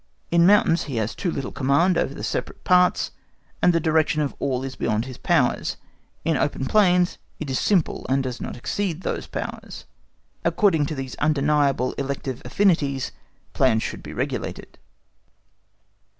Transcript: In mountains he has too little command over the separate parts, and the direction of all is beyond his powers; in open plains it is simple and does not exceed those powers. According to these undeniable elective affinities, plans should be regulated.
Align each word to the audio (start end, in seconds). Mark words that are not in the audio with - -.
In 0.31 0.47
mountains 0.47 0.85
he 0.85 0.95
has 0.95 1.13
too 1.13 1.29
little 1.29 1.51
command 1.51 1.95
over 1.95 2.11
the 2.15 2.23
separate 2.23 2.63
parts, 2.63 3.11
and 3.61 3.71
the 3.71 3.79
direction 3.79 4.23
of 4.23 4.33
all 4.39 4.63
is 4.63 4.75
beyond 4.75 5.05
his 5.05 5.19
powers; 5.19 5.77
in 6.25 6.37
open 6.37 6.65
plains 6.65 7.19
it 7.39 7.51
is 7.51 7.59
simple 7.59 8.07
and 8.09 8.23
does 8.23 8.41
not 8.41 8.57
exceed 8.57 9.01
those 9.01 9.27
powers. 9.27 9.85
According 10.43 10.87
to 10.87 10.95
these 10.95 11.13
undeniable 11.17 11.93
elective 11.99 12.41
affinities, 12.43 13.11
plans 13.53 13.83
should 13.83 14.01
be 14.01 14.11
regulated. 14.11 14.79